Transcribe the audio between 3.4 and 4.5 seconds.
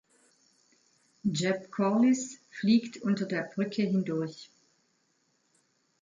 Brücke hindurch.